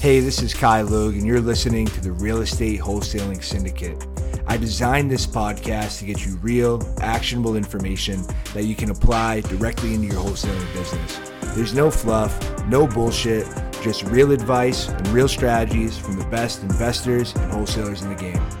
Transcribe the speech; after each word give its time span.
Hey, 0.00 0.20
this 0.20 0.40
is 0.40 0.54
Ky 0.54 0.80
Logue, 0.80 1.12
and 1.12 1.26
you're 1.26 1.42
listening 1.42 1.84
to 1.88 2.00
the 2.00 2.10
Real 2.10 2.40
Estate 2.40 2.80
Wholesaling 2.80 3.44
Syndicate. 3.44 4.02
I 4.46 4.56
designed 4.56 5.10
this 5.10 5.26
podcast 5.26 5.98
to 5.98 6.06
get 6.06 6.24
you 6.24 6.36
real, 6.36 6.80
actionable 7.02 7.54
information 7.54 8.24
that 8.54 8.64
you 8.64 8.74
can 8.74 8.90
apply 8.90 9.42
directly 9.42 9.92
into 9.92 10.06
your 10.06 10.16
wholesaling 10.24 10.72
business. 10.72 11.20
There's 11.54 11.74
no 11.74 11.90
fluff, 11.90 12.34
no 12.66 12.86
bullshit, 12.86 13.46
just 13.82 14.04
real 14.04 14.32
advice 14.32 14.88
and 14.88 15.06
real 15.08 15.28
strategies 15.28 15.98
from 15.98 16.16
the 16.18 16.24
best 16.28 16.62
investors 16.62 17.34
and 17.34 17.52
wholesalers 17.52 18.00
in 18.00 18.08
the 18.08 18.14
game. 18.14 18.59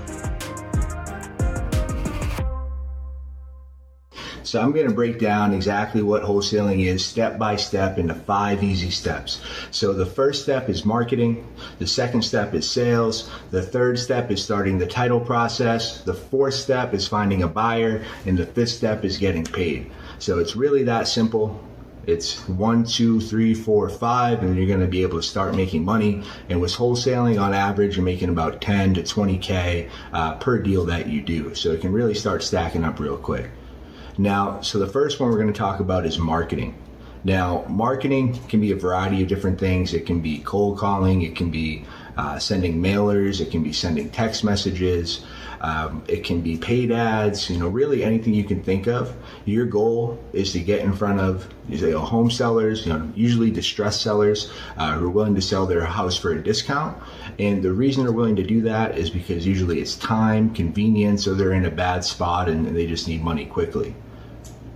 So 4.50 4.60
I'm 4.60 4.72
going 4.72 4.88
to 4.88 4.92
break 4.92 5.20
down 5.20 5.54
exactly 5.54 6.02
what 6.02 6.24
wholesaling 6.24 6.84
is 6.84 7.06
step 7.06 7.38
by 7.38 7.54
step 7.54 7.98
into 7.98 8.16
five 8.16 8.64
easy 8.64 8.90
steps. 8.90 9.40
So 9.70 9.92
the 9.92 10.04
first 10.04 10.42
step 10.42 10.68
is 10.68 10.84
marketing. 10.84 11.46
The 11.78 11.86
second 11.86 12.22
step 12.22 12.52
is 12.52 12.68
sales. 12.68 13.30
The 13.52 13.62
third 13.62 13.96
step 13.96 14.28
is 14.32 14.42
starting 14.42 14.76
the 14.76 14.88
title 14.88 15.20
process. 15.20 16.00
The 16.00 16.14
fourth 16.14 16.54
step 16.54 16.94
is 16.94 17.06
finding 17.06 17.44
a 17.44 17.46
buyer. 17.46 18.04
And 18.26 18.36
the 18.36 18.44
fifth 18.44 18.70
step 18.70 19.04
is 19.04 19.18
getting 19.18 19.44
paid. 19.44 19.88
So 20.18 20.40
it's 20.40 20.56
really 20.56 20.82
that 20.82 21.06
simple. 21.06 21.64
It's 22.08 22.48
one, 22.48 22.82
two, 22.82 23.20
three, 23.20 23.54
four, 23.54 23.88
five, 23.88 24.42
and 24.42 24.56
you're 24.56 24.66
going 24.66 24.80
to 24.80 24.88
be 24.88 25.02
able 25.02 25.18
to 25.18 25.22
start 25.22 25.54
making 25.54 25.84
money. 25.84 26.24
And 26.48 26.60
with 26.60 26.72
wholesaling, 26.72 27.40
on 27.40 27.54
average, 27.54 27.94
you're 27.94 28.04
making 28.04 28.30
about 28.30 28.60
10 28.60 28.94
to 28.94 29.02
20K 29.04 29.88
uh, 30.12 30.34
per 30.38 30.58
deal 30.58 30.86
that 30.86 31.06
you 31.06 31.22
do. 31.22 31.54
So 31.54 31.70
it 31.70 31.82
can 31.82 31.92
really 31.92 32.14
start 32.14 32.42
stacking 32.42 32.82
up 32.82 32.98
real 32.98 33.16
quick. 33.16 33.48
Now, 34.20 34.60
so 34.60 34.78
the 34.78 34.86
first 34.86 35.18
one 35.18 35.30
we're 35.30 35.38
going 35.38 35.50
to 35.50 35.58
talk 35.58 35.80
about 35.80 36.04
is 36.04 36.18
marketing. 36.18 36.74
Now, 37.24 37.64
marketing 37.70 38.38
can 38.48 38.60
be 38.60 38.70
a 38.70 38.76
variety 38.76 39.22
of 39.22 39.28
different 39.28 39.58
things. 39.58 39.94
It 39.94 40.04
can 40.04 40.20
be 40.20 40.40
cold 40.40 40.76
calling, 40.76 41.22
it 41.22 41.34
can 41.34 41.50
be 41.50 41.86
uh, 42.18 42.38
sending 42.38 42.82
mailers, 42.82 43.40
it 43.40 43.50
can 43.50 43.62
be 43.62 43.72
sending 43.72 44.10
text 44.10 44.44
messages, 44.44 45.24
um, 45.62 46.04
it 46.06 46.22
can 46.22 46.42
be 46.42 46.58
paid 46.58 46.92
ads, 46.92 47.48
you 47.48 47.56
know, 47.56 47.68
really 47.68 48.04
anything 48.04 48.34
you 48.34 48.44
can 48.44 48.62
think 48.62 48.86
of. 48.86 49.16
Your 49.46 49.64
goal 49.64 50.22
is 50.34 50.52
to 50.52 50.60
get 50.60 50.80
in 50.80 50.92
front 50.92 51.18
of 51.18 51.48
you 51.70 51.90
know, 51.90 52.00
home 52.00 52.30
sellers, 52.30 52.84
you 52.84 52.92
know, 52.92 53.10
usually 53.14 53.50
distressed 53.50 54.02
sellers 54.02 54.52
uh, 54.76 54.98
who 54.98 55.06
are 55.06 55.10
willing 55.10 55.34
to 55.34 55.40
sell 55.40 55.64
their 55.64 55.86
house 55.86 56.18
for 56.18 56.32
a 56.32 56.42
discount. 56.42 57.02
And 57.38 57.62
the 57.62 57.72
reason 57.72 58.04
they're 58.04 58.12
willing 58.12 58.36
to 58.36 58.44
do 58.44 58.60
that 58.62 58.98
is 58.98 59.08
because 59.08 59.46
usually 59.46 59.80
it's 59.80 59.96
time, 59.96 60.52
convenience, 60.52 61.26
or 61.26 61.32
they're 61.32 61.54
in 61.54 61.64
a 61.64 61.70
bad 61.70 62.04
spot 62.04 62.50
and 62.50 62.76
they 62.76 62.86
just 62.86 63.08
need 63.08 63.22
money 63.24 63.46
quickly. 63.46 63.94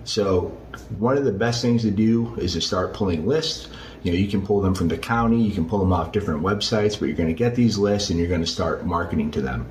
So 0.04 0.56
one 0.98 1.16
of 1.16 1.24
the 1.24 1.32
best 1.32 1.62
things 1.62 1.82
to 1.82 1.90
do 1.90 2.34
is 2.36 2.52
to 2.52 2.60
start 2.60 2.94
pulling 2.94 3.26
lists. 3.26 3.68
You 4.02 4.12
know, 4.12 4.18
you 4.18 4.28
can 4.28 4.44
pull 4.44 4.60
them 4.60 4.74
from 4.74 4.88
the 4.88 4.98
county, 4.98 5.40
you 5.40 5.52
can 5.52 5.66
pull 5.66 5.78
them 5.78 5.92
off 5.92 6.12
different 6.12 6.42
websites, 6.42 6.98
but 6.98 7.06
you're 7.06 7.16
going 7.16 7.30
to 7.30 7.34
get 7.34 7.54
these 7.54 7.78
lists 7.78 8.10
and 8.10 8.18
you're 8.18 8.28
going 8.28 8.42
to 8.42 8.46
start 8.46 8.84
marketing 8.84 9.30
to 9.32 9.40
them. 9.40 9.66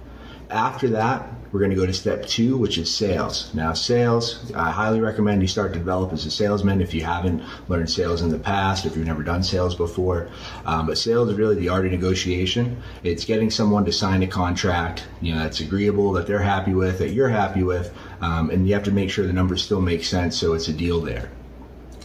After 0.50 0.90
that, 0.90 1.28
we're 1.54 1.60
going 1.60 1.70
to 1.70 1.78
go 1.78 1.86
to 1.86 1.94
step 1.94 2.26
two, 2.26 2.58
which 2.58 2.80
is 2.80 2.92
sales. 2.92 3.54
Now, 3.54 3.74
sales, 3.74 4.52
I 4.54 4.72
highly 4.72 5.00
recommend 5.00 5.44
you 5.44 5.48
start 5.48 5.72
to 5.74 5.80
develop 5.80 6.12
as 6.12 6.26
a 6.26 6.32
salesman 6.32 6.82
if 6.82 6.96
you 6.96 7.04
haven't 7.04 7.44
learned 7.70 7.92
sales 7.92 8.24
in 8.24 8.30
the 8.30 8.40
past, 8.40 8.88
if 8.88 8.98
you've 8.98 9.06
never 9.06 9.22
done 9.22 9.44
sales 9.44 9.76
before. 9.76 10.30
Um, 10.66 10.88
but 10.88 10.98
sales 10.98 11.30
is 11.30 11.38
really 11.38 11.54
the 11.54 11.70
art 11.70 11.86
of 11.86 11.92
negotiation. 11.92 12.82
It's 13.04 13.24
getting 13.24 13.52
someone 13.52 13.86
to 13.86 13.94
sign 13.94 14.24
a 14.24 14.28
contract, 14.28 15.06
you 15.22 15.32
know, 15.36 15.44
that's 15.44 15.60
agreeable, 15.60 16.12
that 16.14 16.26
they're 16.26 16.42
happy 16.42 16.74
with, 16.74 16.98
that 16.98 17.12
you're 17.12 17.30
happy 17.30 17.62
with, 17.62 17.94
um, 18.22 18.50
and 18.50 18.68
you 18.68 18.74
have 18.74 18.84
to 18.86 18.92
make 18.92 19.12
sure 19.12 19.28
the 19.28 19.32
numbers 19.32 19.64
still 19.64 19.82
make 19.82 20.04
sense 20.04 20.36
so 20.36 20.54
it's 20.54 20.70
a 20.70 20.74
deal 20.74 21.02
there. 21.02 21.30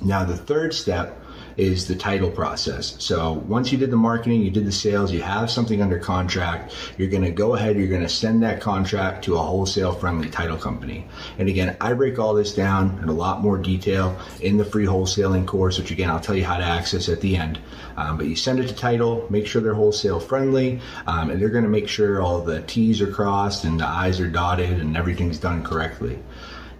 Now, 0.03 0.25
the 0.25 0.37
third 0.37 0.75
step 0.75 1.19
is 1.59 1.89
the 1.89 1.95
title 1.97 2.31
process. 2.31 2.95
So 3.01 3.33
once 3.33 3.73
you 3.73 3.79
did 3.79 3.91
the 3.91 3.97
marketing, 3.97 4.43
you 4.43 4.51
did 4.51 4.65
the 4.65 4.73
sales, 4.73 5.13
you 5.13 5.21
have 5.23 5.51
something 5.51 5.83
under 5.83 5.99
contract, 5.99 6.73
you're 6.97 7.09
going 7.09 7.25
to 7.25 7.33
go 7.33 7.57
ahead, 7.57 7.77
you're 7.77 7.89
going 7.89 8.03
to 8.03 8.09
send 8.09 8.45
that 8.45 8.61
contract 8.61 9.25
to 9.25 9.35
a 9.35 9.39
wholesale 9.39 9.93
friendly 9.93 10.31
title 10.31 10.57
company. 10.57 11.07
And 11.37 11.49
again, 11.49 11.77
I 11.81 11.95
break 11.95 12.19
all 12.19 12.33
this 12.33 12.55
down 12.55 13.01
in 13.03 13.09
a 13.09 13.13
lot 13.13 13.43
more 13.43 13.59
detail 13.59 14.17
in 14.41 14.57
the 14.57 14.65
free 14.65 14.87
wholesaling 14.87 15.47
course, 15.47 15.79
which 15.79 15.91
again, 15.91 16.09
I'll 16.09 16.21
tell 16.21 16.37
you 16.37 16.45
how 16.45 16.59
to 16.59 16.65
access 16.65 17.09
at 17.09 17.21
the 17.21 17.37
end. 17.37 17.59
Um, 17.97 18.17
but 18.17 18.27
you 18.27 18.37
send 18.37 18.61
it 18.61 18.69
to 18.69 18.75
title, 18.75 19.27
make 19.29 19.49
sure 19.49 19.61
they're 19.61 19.75
wholesale 19.75 20.21
friendly, 20.21 20.81
um, 21.09 21.31
and 21.31 21.43
they're 21.43 21.49
going 21.49 21.65
to 21.65 21.71
make 21.71 21.89
sure 21.89 22.23
all 22.23 22.41
the 22.41 22.63
T's 22.63 23.01
are 23.01 23.11
crossed 23.11 23.65
and 23.65 23.81
the 23.81 23.87
I's 23.87 24.21
are 24.21 24.31
dotted 24.31 24.81
and 24.81 24.97
everything's 24.97 25.39
done 25.39 25.65
correctly. 25.65 26.21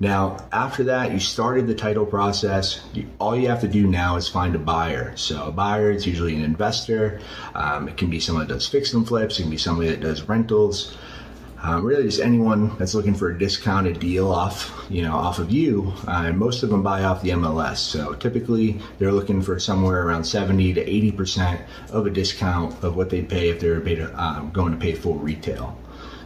Now, 0.01 0.47
after 0.53 0.85
that, 0.85 1.13
you 1.13 1.19
started 1.19 1.67
the 1.67 1.75
title 1.75 2.07
process. 2.07 2.81
You, 2.95 3.09
all 3.19 3.37
you 3.37 3.49
have 3.49 3.63
to 3.63 3.69
do 3.69 3.87
now 3.87 4.17
is 4.17 4.29
find 4.29 4.55
a 4.55 4.59
buyer. 4.59 5.17
So, 5.17 5.47
a 5.47 5.51
buyer 5.51 5.91
is 5.91 6.07
usually 6.07 6.37
an 6.37 6.45
investor. 6.45 7.21
Um, 7.55 7.89
it 7.89 7.97
can 7.97 8.09
be 8.09 8.21
someone 8.21 8.47
that 8.47 8.55
does 8.55 8.69
fix 8.69 8.93
and 8.95 9.07
flips. 9.07 9.39
It 9.39 9.43
can 9.43 9.51
be 9.51 9.59
somebody 9.59 9.89
that 9.89 10.01
does 10.01 10.23
rentals. 10.23 10.97
Um, 11.61 11.85
really, 11.85 12.05
just 12.05 12.21
anyone 12.21 12.77
that's 12.79 12.95
looking 12.95 13.15
for 13.15 13.31
a 13.31 13.37
discounted 13.37 13.99
deal 13.99 14.31
off, 14.31 14.87
you 14.89 15.03
know, 15.03 15.17
off 15.17 15.41
of 15.41 15.51
you. 15.51 15.93
Uh, 16.07 16.27
and 16.27 16.39
most 16.39 16.63
of 16.63 16.71
them 16.71 16.85
buy 16.85 17.03
off 17.03 17.23
the 17.23 17.31
MLS. 17.31 17.79
So 17.79 18.15
typically, 18.15 18.81
they're 19.01 19.11
looking 19.11 19.43
for 19.43 19.59
somewhere 19.59 20.07
around 20.07 20.23
70 20.23 20.75
to 20.75 20.89
80 20.89 21.13
percent 21.13 21.61
of 21.91 22.07
a 22.07 22.11
discount 22.11 22.85
of 22.85 22.95
what 22.95 23.11
they'd 23.11 23.29
pay 23.29 23.49
if 23.49 23.59
they 23.59 23.71
were 23.71 23.81
to, 23.81 24.23
um, 24.23 24.51
going 24.53 24.71
to 24.71 24.79
pay 24.79 24.95
full 24.95 25.17
retail. 25.17 25.77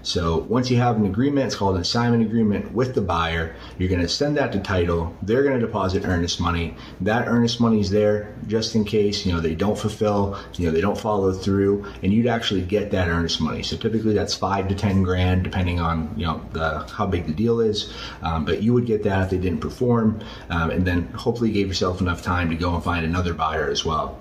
So 0.03 0.39
once 0.49 0.71
you 0.71 0.77
have 0.79 0.97
an 0.97 1.07
agreement, 1.07 1.47
it's 1.47 1.55
called 1.55 1.77
an 1.77 1.83
assignment 1.83 2.25
agreement 2.25 2.73
with 2.73 2.95
the 2.95 3.01
buyer. 3.01 3.55
You're 3.79 3.89
going 3.89 4.01
to 4.01 4.09
send 4.09 4.37
that 4.37 4.53
to 4.53 4.61
title. 4.61 5.15
They're 5.23 5.43
going 5.43 5.59
to 5.59 5.65
deposit 5.65 6.05
earnest 6.05 6.41
money. 6.41 6.75
That 7.01 7.29
earnest 7.29 7.61
money 7.61 7.81
is 7.81 7.91
there 7.91 8.35
just 8.47 8.75
in 8.75 8.85
case 8.85 9.25
you 9.25 9.33
know 9.33 9.41
they 9.41 9.55
don't 9.55 9.79
fulfill, 9.79 10.39
you 10.55 10.67
know 10.67 10.73
they 10.73 10.81
don't 10.81 10.99
follow 10.99 11.33
through, 11.33 11.87
and 12.03 12.13
you'd 12.13 12.27
actually 12.27 12.63
get 12.63 12.91
that 12.91 13.09
earnest 13.09 13.41
money. 13.41 13.63
So 13.63 13.77
typically 13.77 14.15
that's 14.15 14.35
five 14.35 14.69
to 14.69 14.75
ten 14.75 15.03
grand, 15.03 15.45
depending 15.45 15.81
on 15.81 16.13
you 16.17 16.27
know 16.27 16.45
the, 16.53 16.81
how 16.89 17.07
big 17.07 17.27
the 17.27 17.35
deal 17.35 17.61
is. 17.61 17.93
Um, 18.23 18.45
but 18.45 18.63
you 18.63 18.73
would 18.73 18.87
get 18.87 19.05
that 19.05 19.25
if 19.25 19.31
they 19.31 19.39
didn't 19.39 19.61
perform, 19.61 20.21
um, 20.51 20.71
and 20.71 20.85
then 20.85 21.05
hopefully 21.13 21.53
gave 21.53 21.69
yourself 21.69 22.01
enough 22.01 22.23
time 22.23 22.51
to 22.51 22.57
go 22.57 22.75
and 22.75 22.83
find 22.83 23.05
another 23.07 23.35
buyer 23.35 23.71
as 23.71 23.85
well. 23.85 24.19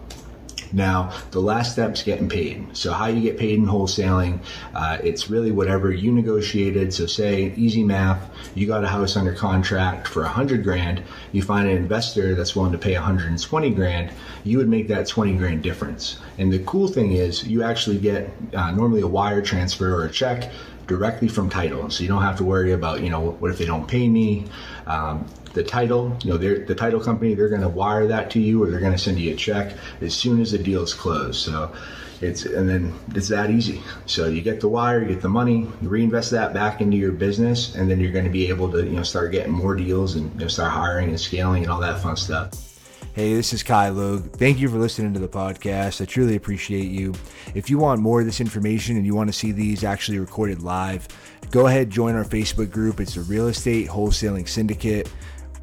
Now, 0.74 1.14
the 1.32 1.42
last 1.42 1.74
step 1.74 1.94
is 1.94 2.04
getting 2.04 2.30
paid. 2.30 2.76
So, 2.76 2.94
how 2.94 3.08
you 3.08 3.22
get 3.22 3.38
paid 3.38 3.60
in 3.60 3.66
wholesaling, 3.66 4.40
uh, 4.74 4.98
it's 5.04 5.30
really 5.30 5.52
whatever 5.52 5.92
you 5.92 6.12
negotiated. 6.12 6.94
So, 6.94 7.06
say 7.06 7.54
easy 7.56 7.84
math, 7.84 8.30
you 8.56 8.68
got 8.68 8.84
a 8.84 8.88
house 8.88 9.16
under 9.16 9.34
contract 9.34 10.08
for 10.08 10.22
100 10.24 10.64
grand, 10.64 11.04
you 11.32 11.42
find 11.42 11.68
an 11.68 11.76
investor 11.76 12.36
that's 12.36 12.56
willing 12.56 12.72
to 12.72 12.78
pay 12.78 12.94
120 12.94 13.70
grand, 13.72 14.12
you 14.44 14.58
would 14.58 14.70
make 14.70 14.88
that 14.88 15.08
20 15.08 15.38
grand 15.38 15.62
difference. 15.62 16.20
And 16.38 16.52
the 16.52 16.60
cool 16.60 16.88
thing 16.88 17.14
is, 17.14 17.46
you 17.48 17.64
actually 17.64 17.98
get 17.98 18.30
uh, 18.54 18.72
normally 18.72 19.02
a 19.02 19.08
wire 19.08 19.42
transfer 19.42 19.94
or 19.94 20.06
a 20.06 20.12
check 20.12 20.52
directly 20.92 21.30
from 21.30 21.50
title. 21.50 21.90
So 21.90 22.04
you 22.04 22.10
don't 22.10 22.22
have 22.22 22.38
to 22.38 22.44
worry 22.44 22.74
about, 22.74 23.02
you 23.02 23.10
know, 23.10 23.32
what 23.40 23.50
if 23.52 23.58
they 23.58 23.66
don't 23.66 23.88
pay 23.88 24.10
me? 24.10 24.46
Um, 24.86 25.26
the 25.54 25.64
title, 25.64 26.18
you 26.24 26.32
know, 26.32 26.38
the 26.38 26.76
title 26.76 27.00
company, 27.00 27.34
they're 27.34 27.50
going 27.50 27.62
to 27.62 27.70
wire 27.70 28.08
that 28.08 28.30
to 28.32 28.40
you 28.40 28.62
or 28.62 28.70
they're 28.70 28.80
going 28.80 28.92
to 28.92 28.98
send 28.98 29.20
you 29.20 29.34
a 29.34 29.36
check 29.36 29.76
as 30.02 30.14
soon 30.14 30.42
as 30.42 30.52
the 30.52 30.58
deal 30.58 30.84
is 30.84 30.94
closed. 30.94 31.40
So 31.40 31.74
it's, 32.20 32.46
and 32.46 32.68
then 32.70 32.94
it's 33.16 33.30
that 33.30 33.50
easy. 33.50 33.82
So 34.06 34.28
you 34.28 34.42
get 34.42 34.60
the 34.60 34.70
wire, 34.70 35.02
you 35.02 35.08
get 35.08 35.22
the 35.22 35.30
money, 35.30 35.68
you 35.82 35.90
reinvest 35.90 36.32
that 36.32 36.54
back 36.54 36.82
into 36.82 36.98
your 36.98 37.14
business, 37.14 37.76
and 37.76 37.90
then 37.90 38.00
you're 38.00 38.12
going 38.12 38.26
to 38.26 38.32
be 38.32 38.50
able 38.50 38.72
to, 38.72 38.84
you 38.84 38.98
know, 38.98 39.04
start 39.04 39.32
getting 39.32 39.54
more 39.54 39.76
deals 39.76 40.16
and 40.16 40.32
you 40.34 40.42
know, 40.42 40.48
start 40.48 40.72
hiring 40.72 41.10
and 41.10 41.20
scaling 41.20 41.64
and 41.64 41.72
all 41.72 41.82
that 41.82 42.02
fun 42.02 42.16
stuff. 42.18 42.71
Hey, 43.14 43.34
this 43.34 43.52
is 43.52 43.62
Ky 43.62 43.90
Logue. 43.90 44.32
Thank 44.38 44.60
you 44.60 44.70
for 44.70 44.78
listening 44.78 45.14
to 45.16 45.20
the 45.20 45.28
podcast. 45.28 46.00
I 46.00 46.06
truly 46.06 46.38
appreciate 46.38 46.90
you. 46.90 47.14
If 47.54 47.70
you 47.70 47.78
want 47.78 48.00
more 48.00 48.22
of 48.22 48.26
this 48.26 48.40
information 48.40 48.96
and 48.96 49.06
you 49.06 49.14
want 49.14 49.28
to 49.28 49.34
see 49.34 49.52
these 49.52 49.84
actually 49.84 50.18
recorded 50.18 50.64
live, 50.64 51.10
go 51.50 51.68
ahead 51.68 51.90
join 51.90 52.16
our 52.16 52.24
Facebook 52.24 52.72
group. 52.72 53.02
It's 53.02 53.16
the 53.16 53.22
Real 53.24 53.50
Estate 53.50 53.90
Wholesaling 53.90 54.48
Syndicate. 54.48 55.12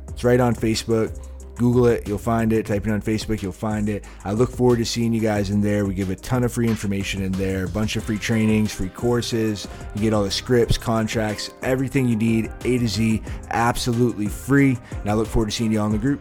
It's 0.08 0.24
right 0.24 0.40
on 0.40 0.54
Facebook. 0.54 1.18
Google 1.54 1.86
it, 1.86 2.06
you'll 2.06 2.18
find 2.18 2.52
it. 2.52 2.66
Type 2.66 2.86
it 2.86 2.92
on 2.92 3.00
Facebook, 3.00 3.40
you'll 3.40 3.50
find 3.52 3.88
it. 3.88 4.04
I 4.26 4.32
look 4.32 4.50
forward 4.50 4.76
to 4.80 4.84
seeing 4.84 5.14
you 5.14 5.20
guys 5.20 5.48
in 5.48 5.62
there. 5.62 5.86
We 5.86 5.94
give 5.94 6.10
a 6.10 6.16
ton 6.16 6.44
of 6.44 6.52
free 6.52 6.68
information 6.68 7.22
in 7.22 7.32
there, 7.32 7.64
a 7.64 7.68
bunch 7.68 7.96
of 7.96 8.04
free 8.04 8.18
trainings, 8.18 8.74
free 8.74 8.90
courses. 8.90 9.66
You 9.94 10.02
get 10.02 10.12
all 10.12 10.22
the 10.22 10.30
scripts, 10.30 10.76
contracts, 10.76 11.50
everything 11.62 12.08
you 12.08 12.16
need, 12.16 12.52
A 12.66 12.76
to 12.76 12.86
Z, 12.86 13.22
absolutely 13.50 14.26
free. 14.26 14.78
And 15.00 15.10
I 15.10 15.14
look 15.14 15.26
forward 15.26 15.46
to 15.46 15.56
seeing 15.56 15.72
you 15.72 15.80
on 15.80 15.92
the 15.92 15.98
group. 15.98 16.20